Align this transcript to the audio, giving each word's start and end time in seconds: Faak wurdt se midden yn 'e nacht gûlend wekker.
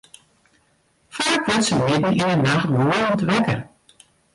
Faak 1.17 1.45
wurdt 1.47 1.67
se 1.67 1.75
midden 1.85 2.15
yn 2.21 2.29
'e 2.33 2.37
nacht 2.47 2.69
gûlend 2.75 3.21
wekker. 3.29 3.59